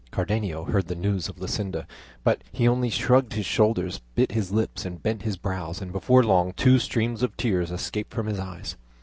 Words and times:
Cardenio 0.09 0.63
heard 0.63 0.87
the 0.87 0.95
name 0.95 1.17
of 1.17 1.39
Luscinda, 1.39 1.85
but 2.23 2.41
he 2.51 2.67
only 2.67 2.89
shrugged 2.89 3.33
his 3.33 3.45
shoulders, 3.45 4.01
bit 4.15 4.31
his 4.31 4.51
lips, 4.51 4.83
bent 4.83 5.21
his 5.21 5.37
brows, 5.37 5.79
and 5.79 5.91
before 5.91 6.23
long 6.23 6.53
two 6.53 6.79
streams 6.79 7.21
of 7.21 7.37
tears 7.37 7.69
escaped 7.71 8.11
from 8.11 8.25
his 8.25 8.39
eyes. 8.39 8.77